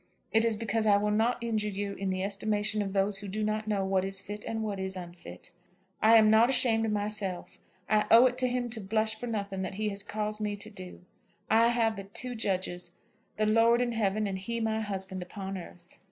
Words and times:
It 0.31 0.43
is 0.45 0.55
because 0.55 0.87
I 0.87 0.97
will 0.97 1.11
not 1.11 1.37
injure 1.43 1.69
you 1.69 1.93
in 1.93 2.09
the 2.09 2.23
estimation 2.23 2.81
of 2.81 2.91
those 2.91 3.19
who 3.19 3.27
do 3.27 3.43
not 3.43 3.67
know 3.67 3.85
what 3.85 4.03
is 4.03 4.19
fit 4.19 4.43
and 4.45 4.63
what 4.63 4.79
is 4.79 4.95
unfit. 4.95 5.51
I 6.01 6.15
am 6.15 6.27
not 6.27 6.49
ashamed 6.49 6.87
of 6.87 6.91
myself. 6.91 7.59
I 7.87 8.05
owe 8.09 8.25
it 8.25 8.35
to 8.39 8.47
him 8.47 8.67
to 8.71 8.81
blush 8.81 9.13
for 9.13 9.27
nothing 9.27 9.61
that 9.61 9.75
he 9.75 9.89
has 9.89 10.01
caused 10.01 10.41
me 10.41 10.55
to 10.55 10.71
do. 10.71 11.05
I 11.51 11.67
have 11.67 11.97
but 11.97 12.15
two 12.15 12.33
judges, 12.33 12.93
the 13.37 13.45
Lord 13.45 13.79
in 13.79 13.91
heaven, 13.91 14.25
and 14.25 14.39
he, 14.39 14.59
my 14.59 14.79
husband, 14.79 15.21
upon 15.21 15.55
earth." 15.55 15.99